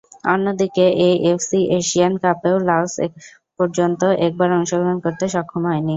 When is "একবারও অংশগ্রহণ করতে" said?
4.25-5.25